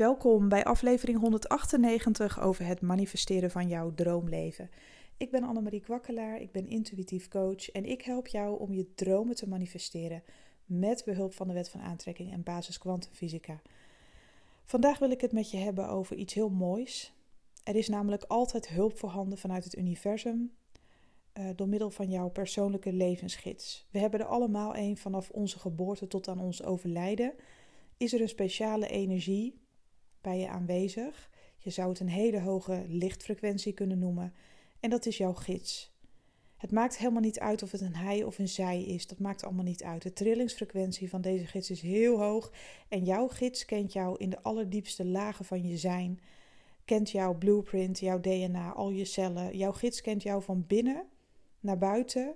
[0.00, 4.70] Welkom bij aflevering 198 over het manifesteren van jouw droomleven.
[5.16, 9.36] Ik ben Annemarie Kwakkelaar, ik ben intuïtief coach en ik help jou om je dromen
[9.36, 10.22] te manifesteren
[10.64, 13.62] met behulp van de wet van aantrekking en basis kwantumfysica.
[14.64, 17.14] Vandaag wil ik het met je hebben over iets heel moois.
[17.64, 20.52] Er is namelijk altijd hulp voorhanden vanuit het universum
[21.38, 23.86] uh, door middel van jouw persoonlijke levensgids.
[23.90, 27.34] We hebben er allemaal een vanaf onze geboorte tot aan ons overlijden.
[27.96, 29.68] Is er een speciale energie
[30.20, 31.30] bij je aanwezig.
[31.58, 34.34] Je zou het een hele hoge lichtfrequentie kunnen noemen.
[34.80, 35.90] En dat is jouw gids.
[36.60, 39.06] Het maakt helemaal niet uit of het een hij of een zij is.
[39.06, 40.02] Dat maakt allemaal niet uit.
[40.02, 42.52] De trillingsfrequentie van deze gids is heel hoog.
[42.88, 46.20] En jouw gids kent jou in de allerdiepste lagen van je zijn.
[46.84, 49.56] Kent jouw blueprint, jouw DNA, al je cellen.
[49.56, 51.04] Jouw gids kent jou van binnen
[51.60, 52.34] naar buiten.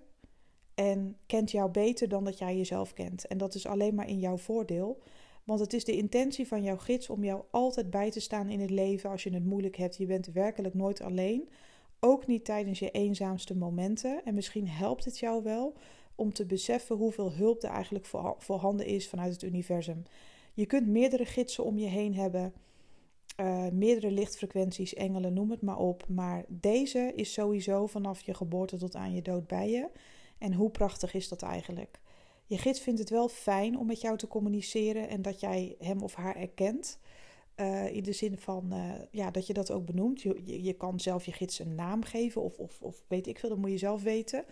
[0.75, 3.27] En kent jou beter dan dat jij jezelf kent.
[3.27, 5.03] En dat is alleen maar in jouw voordeel.
[5.45, 8.61] Want het is de intentie van jouw gids om jou altijd bij te staan in
[8.61, 9.97] het leven als je het moeilijk hebt.
[9.97, 11.49] Je bent werkelijk nooit alleen.
[12.01, 14.25] Ook niet tijdens je eenzaamste momenten.
[14.25, 15.77] En misschien helpt het jou wel
[16.15, 18.07] om te beseffen hoeveel hulp er eigenlijk
[18.39, 20.03] voorhanden is vanuit het universum.
[20.55, 22.53] Je kunt meerdere gidsen om je heen hebben.
[23.41, 26.09] Uh, meerdere lichtfrequenties, engelen, noem het maar op.
[26.09, 29.89] Maar deze is sowieso vanaf je geboorte tot aan je dood bij je.
[30.39, 32.01] En hoe prachtig is dat eigenlijk?
[32.55, 36.03] Je gids vindt het wel fijn om met jou te communiceren en dat jij hem
[36.03, 36.99] of haar erkent.
[37.57, 40.23] Uh, in de zin van uh, ja, dat je dat ook benoemt.
[40.23, 43.49] Je, je, kan zelf je gids een naam geven of, of, of weet ik veel,
[43.49, 44.45] dat moet je zelf weten.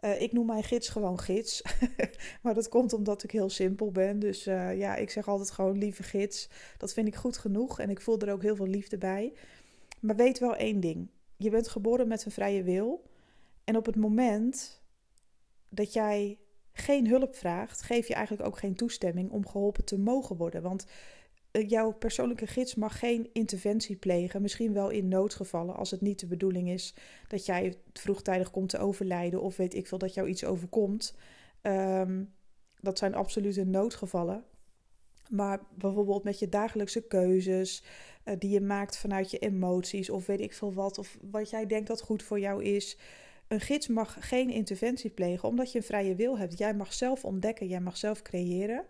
[0.00, 1.62] Uh, ik noem mijn gids gewoon gids.
[2.42, 4.18] maar dat komt omdat ik heel simpel ben.
[4.18, 6.48] Dus ja, ik zeg altijd gewoon lieve gids.
[6.76, 9.32] Dat vind ik goed genoeg en ik voel er ook heel veel liefde bij.
[10.00, 11.08] Maar weet wel één ding.
[11.36, 13.02] Je bent geboren met een vrije wil.
[13.64, 14.82] En op het moment
[15.68, 16.38] dat jij
[16.78, 20.62] geen hulp vraagt, geef je eigenlijk ook geen toestemming om geholpen te mogen worden.
[20.62, 20.86] Want
[21.50, 26.20] eh, jouw persoonlijke gids mag geen interventie plegen, misschien wel in noodgevallen, als het niet
[26.20, 26.94] de bedoeling is
[27.28, 31.16] dat jij vroegtijdig komt te overlijden of weet ik veel dat jou iets overkomt.
[31.62, 32.24] Ehm,
[32.80, 34.44] dat zijn absolute noodgevallen.
[35.28, 37.82] Maar bijvoorbeeld met je dagelijkse keuzes
[38.24, 41.66] uh, die je maakt vanuit je emoties of weet ik veel wat, of wat jij
[41.66, 42.98] denkt dat goed voor jou is.
[43.48, 46.58] Een gids mag geen interventie plegen omdat je een vrije wil hebt.
[46.58, 48.84] Jij mag zelf ontdekken, jij mag zelf creëren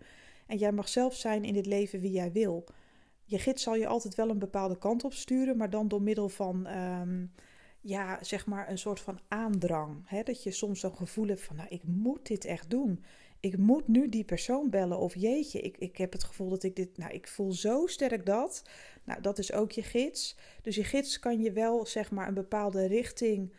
[0.47, 2.65] en jij mag zelf zijn in dit leven wie jij wil.
[3.23, 6.29] Je gids zal je altijd wel een bepaalde kant op sturen, maar dan door middel
[6.29, 7.25] van, ehm,
[7.81, 10.01] ja, zeg maar een soort van aandrang.
[10.05, 10.23] Hè?
[10.23, 13.03] Dat je soms zo'n gevoel hebt van, nou, ik moet dit echt doen.
[13.39, 16.75] Ik moet nu die persoon bellen of jeetje, ik, ik heb het gevoel dat ik
[16.75, 18.63] dit, nou, ik voel zo sterk dat.
[19.03, 20.37] Nou, dat is ook je gids.
[20.61, 23.53] Dus je gids kan je wel, zeg maar, een bepaalde richting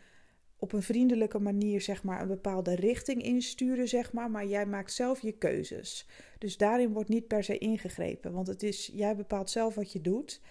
[0.61, 4.93] op een vriendelijke manier zeg maar een bepaalde richting insturen zeg maar, maar jij maakt
[4.93, 6.07] zelf je keuzes.
[6.37, 10.01] Dus daarin wordt niet per se ingegrepen, want het is jij bepaalt zelf wat je
[10.01, 10.41] doet.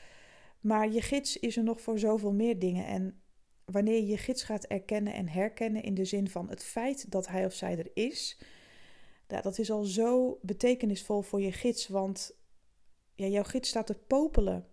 [0.61, 3.21] Maar je gids is er nog voor zoveel meer dingen en
[3.65, 7.29] wanneer je je gids gaat erkennen en herkennen in de zin van het feit dat
[7.29, 8.39] hij of zij er is,
[9.27, 12.37] dat is al zo betekenisvol voor je gids, want
[13.15, 14.67] ja, jouw gids staat te popelen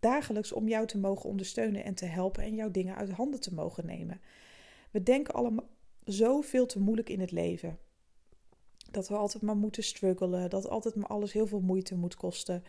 [0.00, 3.54] dagelijks om jou te mogen ondersteunen en te helpen en jouw dingen uit handen te
[3.54, 4.20] mogen nemen.
[4.92, 5.68] We denken allemaal
[6.04, 7.78] zoveel te moeilijk in het leven.
[8.90, 12.64] Dat we altijd maar moeten struggelen, dat altijd maar alles heel veel moeite moet kosten.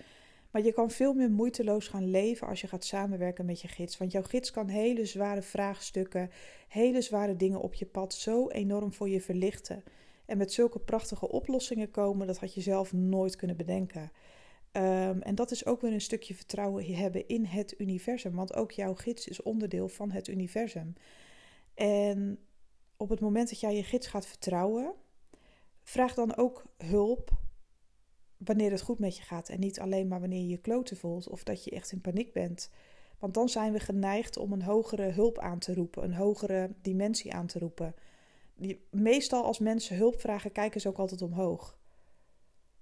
[0.52, 3.98] Maar je kan veel meer moeiteloos gaan leven als je gaat samenwerken met je gids.
[3.98, 6.30] Want jouw gids kan hele zware vraagstukken,
[6.68, 9.84] hele zware dingen op je pad zo enorm voor je verlichten.
[10.26, 14.12] En met zulke prachtige oplossingen komen, dat had je zelf nooit kunnen bedenken.
[14.72, 18.36] Um, en dat is ook weer een stukje vertrouwen hebben in het universum.
[18.36, 20.94] Want ook jouw gids is onderdeel van het universum.
[21.74, 22.40] En
[22.98, 24.94] op het moment dat jij je gids gaat vertrouwen,
[25.84, 27.32] vraag dan ook hulp
[28.38, 29.50] wanneer het goed met je gaat.
[29.50, 32.34] En niet alleen maar wanneer je je kloten voelt of dat je echt in paniek
[32.34, 32.70] bent.
[33.20, 37.34] Want dan zijn we geneigd om een hogere hulp aan te roepen, een hogere dimensie
[37.34, 37.96] aan te roepen.
[38.90, 41.78] Meestal als mensen hulp vragen, kijken ze ook altijd omhoog.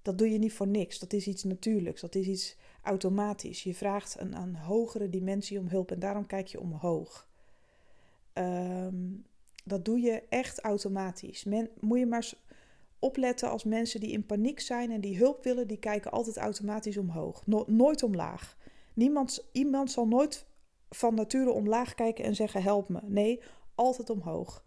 [0.01, 0.99] Dat doe je niet voor niks.
[0.99, 2.01] Dat is iets natuurlijks.
[2.01, 3.63] Dat is iets automatisch.
[3.63, 7.29] Je vraagt een, een hogere dimensie om hulp en daarom kijk je omhoog.
[8.33, 9.25] Um,
[9.63, 11.43] dat doe je echt automatisch.
[11.43, 12.33] Men, moet je maar
[12.99, 16.97] opletten als mensen die in paniek zijn en die hulp willen, die kijken altijd automatisch
[16.97, 17.47] omhoog.
[17.67, 18.57] nooit omlaag.
[18.93, 20.45] Niemand, iemand zal nooit
[20.89, 22.99] van nature omlaag kijken en zeggen help me.
[23.03, 23.41] Nee,
[23.75, 24.65] altijd omhoog.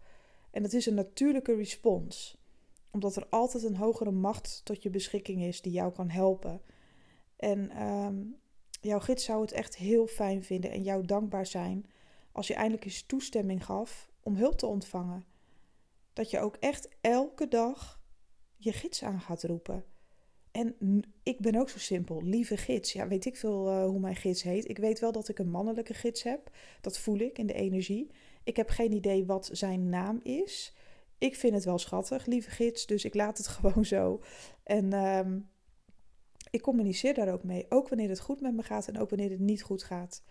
[0.51, 2.37] En dat is een natuurlijke respons.
[2.91, 6.61] Omdat er altijd een hogere macht tot je beschikking is die jou kan helpen.
[7.35, 8.35] En um,
[8.81, 11.85] jouw gids zou het echt heel fijn vinden en jou dankbaar zijn
[12.35, 15.25] als je eindelijk eens toestemming gaf om hulp te ontvangen.
[16.13, 18.01] Dat je ook echt elke dag
[18.55, 19.85] je gids aan gaat roepen.
[20.51, 20.75] en
[21.23, 22.23] ik ben ook zo simpel.
[22.23, 22.93] Lieve gids.
[22.93, 24.69] Ja, weet ik veel uh, hoe mijn gids heet.
[24.69, 26.51] Ik weet wel dat ik een mannelijke gids heb.
[26.81, 28.11] Dat voel ik in de energie.
[28.43, 30.73] Ik heb geen idee wat zijn naam is.
[31.17, 32.85] Ik vind het wel schattig, lieve gids.
[32.85, 34.21] Dus ik laat het gewoon zo.
[34.63, 35.39] En ehm,
[36.49, 37.65] ik communiceer daar ook mee.
[37.69, 40.23] Ook wanneer het goed met me gaat en ook wanneer het niet goed gaat.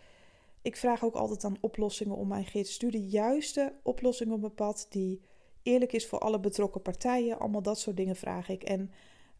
[0.64, 2.72] Ik vraag ook altijd aan oplossingen om mijn gids.
[2.72, 5.20] Stuur de juiste oplossing op mijn pad die
[5.62, 7.38] eerlijk is voor alle betrokken partijen.
[7.38, 8.62] Allemaal dat soort dingen vraag ik.
[8.62, 8.90] En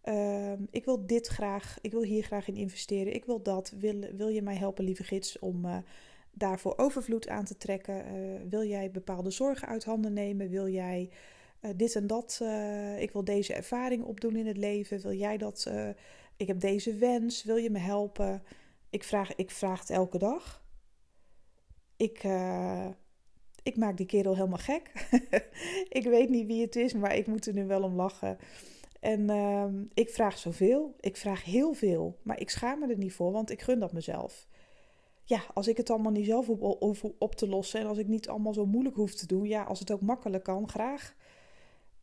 [0.05, 3.73] Ehm, ik wil dit graag, ik wil hier graag in investeren, ik wil dat.
[3.79, 5.77] Wil, wil je mij helpen, lieve gids, om uh,
[6.33, 8.17] daarvoor overvloed aan te trekken?
[8.17, 10.49] Uh, wil jij bepaalde zorgen uit handen nemen?
[10.49, 11.11] Wil jij
[11.61, 12.41] uh, dit en dat?
[12.99, 15.01] ik wil deze ervaring opdoen in het leven.
[15.01, 15.71] Wil jij dat?
[16.37, 17.45] ik heb deze wens.
[17.45, 18.43] Wil je me helpen?
[18.91, 20.64] Ik vraag, ik vraag het elke dag.
[21.97, 22.25] Ik,
[23.63, 24.91] ik maak die kerel helemaal gek.
[25.99, 28.39] ik weet niet wie het is, maar ik moet er nu wel om lachen.
[29.01, 30.95] En ehm, ik vraag zoveel.
[31.01, 32.19] Ik vraag heel veel.
[32.23, 34.47] Maar ik schaam me er niet voor, want ik gun dat mezelf.
[35.25, 38.29] Ja, als ik het allemaal niet zelf hoef op, te lossen en als ik niet
[38.29, 41.15] allemaal zo moeilijk hoef te doen, ja, als het ook makkelijk kan, graag.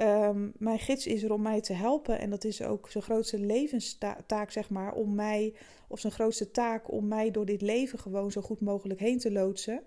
[0.02, 3.40] Ehm, mijn gids is er om mij te helpen en dat is ook zijn grootste
[3.40, 5.54] levenstaak, zeg maar, om mij,
[5.88, 9.32] of zijn grootste taak om mij door dit leven gewoon zo goed mogelijk heen te
[9.32, 9.84] loodsen.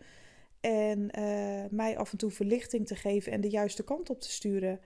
[0.60, 4.30] En uh, mij af en toe verlichting te geven en de juiste kant op te
[4.30, 4.80] sturen.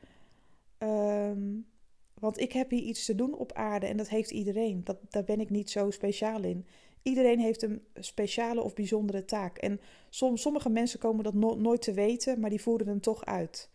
[0.79, 1.67] Um,
[2.15, 4.85] want ik heb hier iets te doen op aarde en dat heeft iedereen.
[4.85, 6.67] Dat, daar ben ik niet zo speciaal in.
[7.03, 9.59] Iedereen heeft een speciale of bijzondere taak.
[9.59, 13.71] En soms, sommige mensen komen dat nooit te weten, maar die voeren hem toch uit.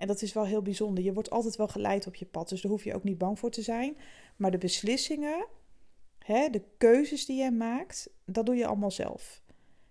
[0.00, 1.04] En dat is wel heel bijzonder.
[1.04, 3.38] Je wordt altijd wel geleid op je pad, dus daar hoef je ook niet bang
[3.38, 3.96] voor te zijn.
[4.36, 5.46] Maar de beslissingen,
[6.18, 9.42] hè, de keuzes die jij maakt, dat doe je allemaal zelf.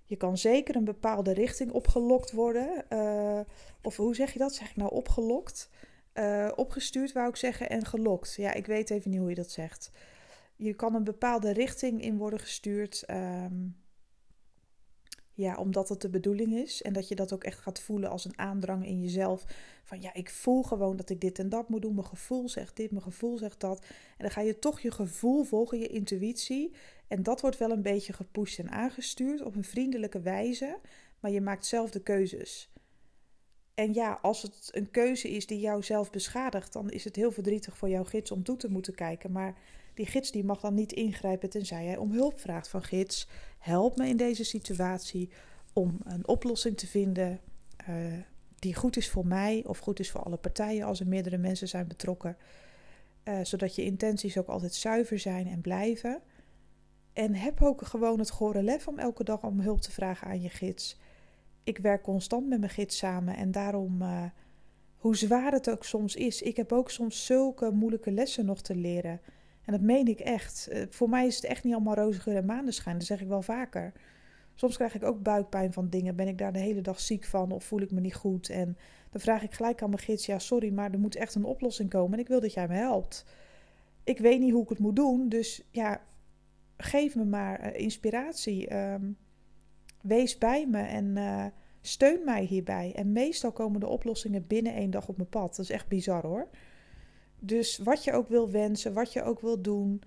[0.06, 2.86] Je kan zeker een bepaalde richting opgelokt worden.
[2.90, 3.40] Uh,
[3.82, 4.56] of hoe zeg je dat?
[4.56, 5.70] Zeg ik nou opgelokt?
[6.20, 8.36] uh, opgestuurd, wou ik zeggen, en gelokt.
[8.36, 9.92] Ja, ik weet even niet hoe je dat zegt.
[10.56, 13.04] Je kan een bepaalde richting in worden gestuurd.
[13.10, 13.76] Um,
[15.40, 16.82] ja, omdat het de bedoeling is.
[16.82, 19.46] En dat je dat ook echt gaat voelen als een aandrang in jezelf.
[19.84, 21.94] Van ja, ik voel gewoon dat ik dit en dat moet doen.
[21.94, 23.80] Mijn gevoel zegt dit, mijn gevoel zegt dat.
[23.80, 26.74] En dan ga je toch je gevoel volgen, je intuïtie.
[27.08, 30.80] En dat wordt wel een beetje gepusht en aangestuurd op een vriendelijke wijze.
[31.20, 32.72] Maar je maakt zelf de keuzes.
[33.74, 37.32] En ja, als het een keuze is die jou zelf beschadigt, dan is het heel
[37.32, 39.32] verdrietig voor jouw gids om toe te moeten kijken.
[39.32, 39.58] Maar
[39.94, 43.28] die gids die mag dan niet ingrijpen tenzij jij om hulp vraagt van gids.
[43.60, 45.30] Help me in deze situatie
[45.74, 47.40] om een oplossing te vinden
[47.90, 47.96] uh,
[48.60, 51.68] die goed is voor mij of goed is voor alle partijen als er meerdere mensen
[51.68, 52.38] zijn betrokken.
[53.24, 56.22] Uh, zodat je intenties ook altijd zuiver zijn en blijven.
[57.14, 60.42] En heb ook gewoon het gore lef om elke dag om hulp te vragen aan
[60.42, 60.98] je gids
[61.70, 63.36] ik werk constant met mijn gids samen.
[63.36, 64.24] En daarom, uh,
[64.98, 68.76] hoe zwaar het ook soms is, ik heb ook soms zulke moeilijke lessen nog te
[68.76, 69.22] leren.
[69.69, 70.69] En dat meen ik echt.
[70.71, 72.98] Uh, voor mij is het echt niet allemaal roze geur en maneschijn.
[72.98, 73.94] Dat zeg ik wel vaker.
[74.56, 76.16] Soms krijg ik ook buikpijn van dingen.
[76.16, 78.50] Ben ik daar de hele dag ziek van of voel ik me niet goed?
[78.50, 78.77] En
[79.10, 81.89] dan vraag ik gelijk aan mijn gids: Ja, sorry, maar er moet echt een oplossing
[81.89, 82.13] komen.
[82.13, 83.25] En ik wil dat jij me helpt.
[84.04, 85.30] Ik weet niet hoe ik het moet doen.
[85.30, 86.01] Dus ja,
[86.77, 88.75] geef me maar uh, inspiratie.
[88.75, 89.18] Um,
[90.01, 91.45] Wees bij me en uh,
[91.81, 92.94] steun mij hierbij.
[92.95, 95.56] En meestal komen de oplossingen binnen één dag op mijn pad.
[95.56, 96.48] Dat is echt bizar hoor.
[97.40, 100.02] Dus wat je ook wil wensen, wat je ook wil doen,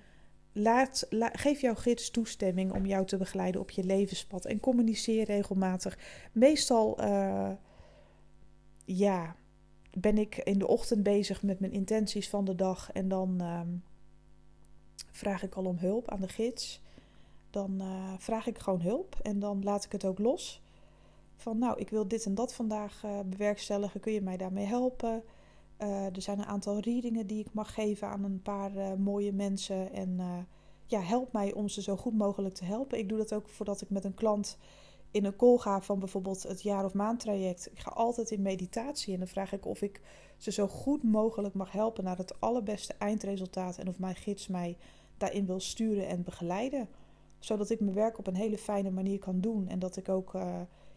[0.52, 4.44] laat, geef jouw gids toestemming om jou te begeleiden op je levenspad.
[4.44, 5.98] En communiceer regelmatig.
[6.32, 7.51] Meestal, uh,
[8.84, 9.36] ja,
[9.98, 12.93] ben ik in de ochtend bezig met mijn intenties van de dag.
[12.93, 13.60] En dan uh,
[15.10, 16.81] vraag ik al om hulp aan de gids
[17.53, 20.62] dan uh, vraag ik gewoon hulp en dan laat ik het ook los.
[21.36, 25.22] Van nou, ik wil dit en dat vandaag uh, bewerkstelligen, kun je mij daarmee helpen?
[25.82, 29.93] Uh, er zijn een aantal readingen die ik mag geven aan een paar mooie mensen.
[29.93, 30.20] En
[30.86, 32.98] ja, help mij om ze zo goed mogelijk te helpen.
[32.98, 34.58] Ik doe dat ook voordat ik met een klant
[35.10, 37.69] in een call ga van bijvoorbeeld het jaar- of maandtraject.
[37.72, 40.01] Ik ga altijd in meditatie en dan vraag ik of ik
[40.36, 43.79] ze zo goed mogelijk mag helpen naar het allerbeste eindresultaat.
[43.79, 44.77] En of mijn gids mij
[45.17, 46.89] daarin wil sturen en begeleiden
[47.39, 49.69] zodat ik mijn werk op een hele fijne manier kan doen.
[49.69, 50.32] En dat ik ook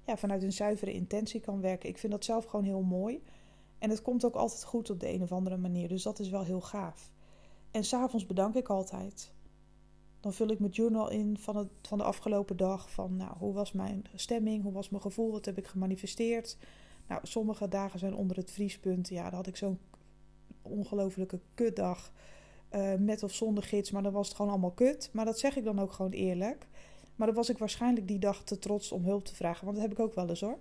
[0.05, 1.89] ja, vanuit een zuivere intentie kan werken.
[1.89, 3.23] Ik vind dat zelf gewoon heel mooi.
[3.85, 5.87] En het komt ook altijd goed op de een of andere manier.
[5.87, 7.11] Dus dat is wel heel gaaf.
[7.71, 9.31] En s'avonds bedank ik altijd.
[10.19, 12.91] Dan vul ik mijn journal in van, het, van de afgelopen dag.
[12.91, 14.63] Van nou, hoe was mijn stemming?
[14.63, 15.31] Hoe was mijn gevoel?
[15.31, 16.57] Wat heb ik gemanifesteerd?
[17.07, 19.09] Nou, sommige dagen zijn onder het vriespunt.
[19.09, 19.79] Ja, dan had ik zo'n
[20.61, 22.11] ongelofelijke kutdag.
[22.71, 25.09] Uh, met of zonder gids, maar dan was het gewoon allemaal kut.
[25.13, 26.67] Maar dat zeg ik dan ook gewoon eerlijk.
[27.15, 29.65] Maar dan was ik waarschijnlijk die dag te trots om hulp te vragen.
[29.65, 30.57] Want dat heb ik ook wel eens hoor.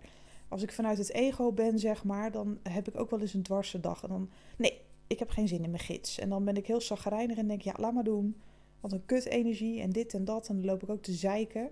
[0.55, 3.43] Als ik vanuit het ego ben, zeg maar, dan heb ik ook wel eens een
[3.43, 4.03] dwarse dag.
[4.03, 6.19] En dan, nee, ik heb geen zin in mijn gids.
[6.19, 8.41] En dan ben ik heel zagrijnig en denk, ja, laat maar doen.
[8.81, 10.49] Wat een kut energie en dit en dat.
[10.49, 11.71] En dan loop ik ook te zeiken.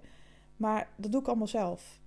[0.56, 2.00] Maar dat doe ik allemaal zelf.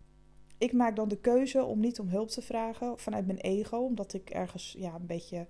[0.58, 3.78] Ik maak dan de keuze om niet om hulp te vragen vanuit mijn ego.
[3.78, 5.46] Omdat ik ergens ja, een beetje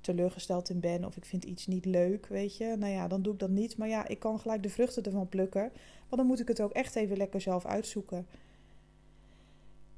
[0.00, 1.04] teleurgesteld in ben.
[1.04, 2.76] Of ik vind iets niet leuk, weet je.
[2.78, 3.76] Nou ja, dan doe ik dat niet.
[3.76, 5.72] Maar ja, ik kan gelijk de vruchten ervan plukken.
[6.08, 8.26] Want dan moet ik het ook echt even lekker zelf uitzoeken.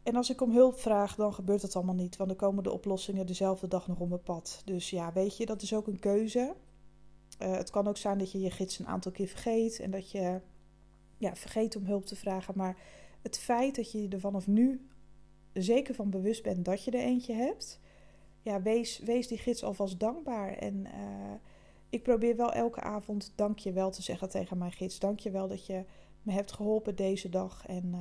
[0.03, 2.17] En als ik om hulp vraag, dan gebeurt dat allemaal niet.
[2.17, 4.63] Want dan komen de oplossingen dezelfde dag nog op mijn pad.
[4.65, 6.55] Dus ja, weet je, dat is ook een keuze.
[7.43, 9.81] Uh, het kan ook zijn dat je je gids een aantal keer vergeet.
[9.81, 10.41] En dat je
[11.17, 12.55] ja, vergeet om hulp te vragen.
[12.57, 12.77] Maar
[13.23, 14.89] het feit dat je er vanaf nu
[15.53, 17.81] zeker van bewust bent dat je er eentje hebt.
[18.43, 20.53] Ja, wees, wees die gids alvast dankbaar.
[20.53, 21.33] En uh,
[21.89, 24.99] ik probeer wel elke avond dank je wel te zeggen tegen mijn gids.
[24.99, 25.85] Dank je wel dat je
[26.23, 27.67] me hebt geholpen deze dag.
[27.67, 28.01] En uh,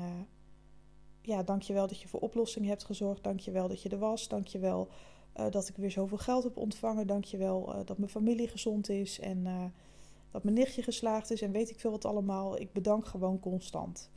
[1.29, 3.23] ja, dank je wel dat je voor oplossing hebt gezorgd.
[3.23, 4.27] Dank je wel dat je er was.
[4.27, 4.87] Dank je wel
[5.37, 7.07] uh, dat ik weer zoveel geld heb ontvangen.
[7.07, 9.19] Dank je wel dat mijn familie gezond is.
[9.19, 9.71] En
[10.31, 11.41] dat mijn nichtje geslaagd is.
[11.41, 12.59] En weet ik veel wat allemaal.
[12.59, 14.09] Ik bedank gewoon constant.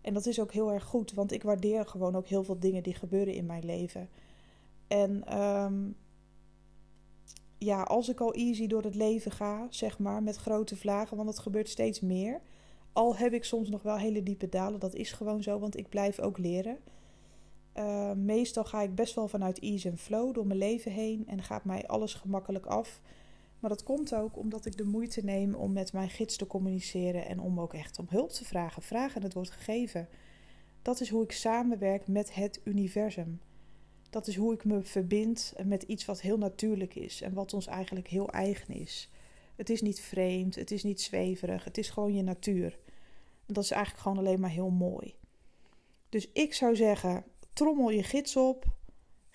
[0.00, 2.82] En dat is ook heel erg goed, want ik waardeer gewoon ook heel veel dingen
[2.82, 4.08] die gebeuren in mijn leven.
[4.88, 5.96] En um,
[7.58, 11.28] ja, als ik al easy door het leven ga, zeg maar, met grote vlagen, want
[11.28, 12.40] het gebeurt steeds meer.
[12.96, 15.88] Al heb ik soms nog wel hele diepe dalen, dat is gewoon zo, want ik
[15.88, 16.78] blijf ook leren.
[17.74, 21.42] Uh, meestal ga ik best wel vanuit ease en flow door mijn leven heen en
[21.42, 23.00] gaat mij alles gemakkelijk af.
[23.60, 27.26] Maar dat komt ook omdat ik de moeite neem om met mijn gids te communiceren
[27.26, 28.82] en om ook echt om hulp te vragen.
[28.82, 30.08] Vragen en het wordt gegeven.
[30.82, 33.40] Dat is hoe ik samenwerk met het universum.
[34.10, 37.66] Dat is hoe ik me verbind met iets wat heel natuurlijk is en wat ons
[37.66, 39.10] eigenlijk heel eigen is.
[39.56, 42.78] Het is niet vreemd, het is niet zweverig, het is gewoon je natuur.
[43.46, 45.14] Dat is eigenlijk gewoon alleen maar heel mooi.
[46.08, 48.76] Dus ik zou zeggen, trommel je gids op,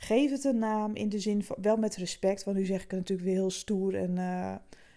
[0.03, 2.91] Geef het een naam in de zin van wel met respect, want nu zeg ik
[2.91, 4.55] het natuurlijk weer heel stoer en uh,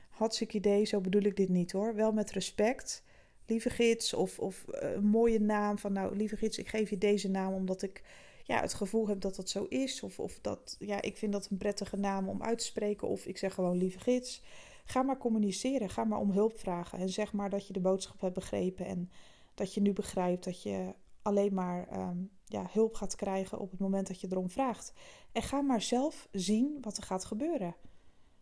[0.08, 1.94] hartstikke idee, zo bedoel ik dit niet hoor.
[1.94, 3.02] Wel met respect,
[3.46, 6.98] lieve gids, of, of uh, een mooie naam van nou, lieve gids, ik geef je
[6.98, 8.02] deze naam omdat ik
[8.44, 11.48] ja, het gevoel heb dat dat zo is, of, of dat ja, ik vind dat
[11.50, 14.42] een prettige naam om uit te spreken, of ik zeg gewoon lieve gids.
[14.84, 18.20] Ga maar communiceren, ga maar om hulp vragen en zeg maar dat je de boodschap
[18.20, 19.10] hebt begrepen en
[19.54, 23.80] dat je nu begrijpt dat je alleen maar um, ja, hulp gaat krijgen op het
[23.80, 24.92] moment dat je erom vraagt.
[25.32, 27.74] En ga maar zelf zien wat er gaat gebeuren.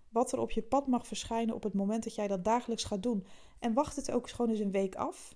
[0.09, 3.03] Wat er op je pad mag verschijnen op het moment dat jij dat dagelijks gaat
[3.03, 3.27] doen.
[3.59, 5.35] En wacht het ook gewoon eens een week af.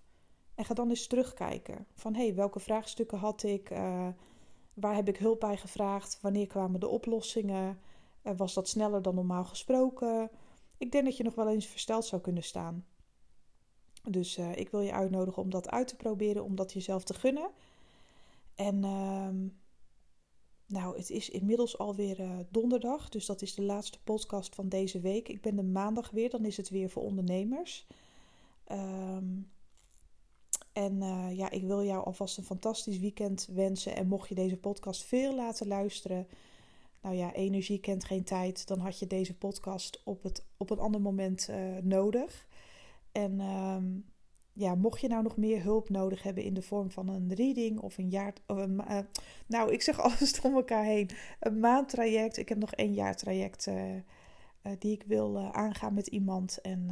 [0.55, 1.87] En ga dan eens terugkijken.
[1.95, 3.71] Van hé, hey, welke vraagstukken had ik?
[3.71, 4.09] Uh,
[4.75, 6.19] waar heb ik hulp bij gevraagd?
[6.21, 7.81] Wanneer kwamen de oplossingen?
[8.23, 10.31] Uh, was dat sneller dan normaal gesproken?
[10.79, 12.87] Ik denk dat je nog wel eens versteld zou kunnen staan.
[14.09, 17.15] Dus uh, ik wil je uitnodigen om dat uit te proberen, om dat jezelf te
[17.15, 17.51] gunnen.
[18.55, 19.29] En uh,
[20.67, 25.01] nou, het is inmiddels alweer uh, donderdag, dus dat is de laatste podcast van deze
[25.01, 25.29] week.
[25.29, 27.87] Ik ben de maandag weer, dan is het weer voor ondernemers.
[28.73, 29.51] Um,
[30.73, 33.97] en uh, ja, ik wil jou alvast een fantastisch weekend wensen.
[33.97, 36.29] En mocht je deze podcast veel laten luisteren,
[37.03, 40.79] nou ja, energie kent geen tijd, dan had je deze podcast op, het, op een
[40.79, 42.47] ander moment uh, nodig.
[43.13, 44.05] En um,
[44.53, 47.81] ja, mocht je nou nog meer hulp nodig hebben in de vorm van een reading
[47.81, 48.33] of een jaar.
[48.47, 48.99] Of een, uh,
[49.47, 51.11] nou, ik zeg alles om elkaar heen.
[51.41, 52.37] Een maandtraject.
[52.37, 53.77] Ik heb nog één jaartraject uh,
[54.79, 56.61] die ik wil aangaan met iemand.
[56.61, 56.91] En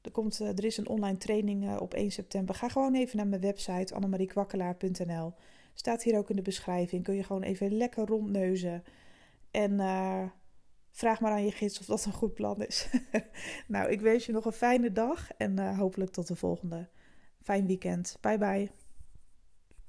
[0.00, 2.54] er, komt, er is een online training op 1 september.
[2.54, 5.32] Ga gewoon even naar mijn website annemariekwakkelaar.nl.
[5.74, 7.04] Staat hier ook in de beschrijving.
[7.04, 8.84] Kun je gewoon even lekker rondneuzen.
[9.50, 9.80] En
[10.90, 12.88] vraag maar aan je gids of dat een goed plan is.
[13.66, 16.88] nou, ik wens je nog een fijne dag en uh, hopelijk tot de volgende.
[17.42, 18.16] Fijn weekend.
[18.20, 18.83] Bye bye.